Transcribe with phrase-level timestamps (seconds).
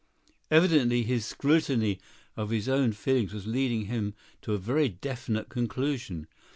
[0.49, 1.99] Evidently his scrutiny
[2.35, 6.25] of his own feelings was leading him to a very definite conclusion.